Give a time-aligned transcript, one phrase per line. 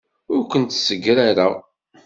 [0.33, 1.53] Ur kent-ssegrareɣ.